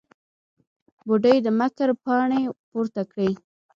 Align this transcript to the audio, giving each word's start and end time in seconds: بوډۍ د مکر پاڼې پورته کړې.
بوډۍ 1.05 1.37
د 1.45 1.47
مکر 1.59 1.89
پاڼې 2.03 2.41
پورته 2.69 3.01
کړې. 3.11 3.31